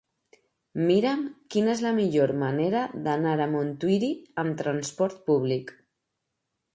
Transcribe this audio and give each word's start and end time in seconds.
Mira'm 0.91 1.19
quina 1.55 1.69
és 1.73 1.83
la 1.87 1.91
millor 1.97 2.33
manera 2.43 2.81
d'anar 3.07 3.33
a 3.45 3.47
Montuïri 3.51 4.09
amb 4.45 4.57
transport 4.63 5.21
públic. 5.29 5.71